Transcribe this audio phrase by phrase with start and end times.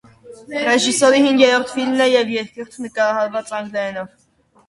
[0.67, 4.09] Ռեժիսորի հինգերորդ ֆիլմն է և երկրորդը՝ նկարահանված անգլերենով։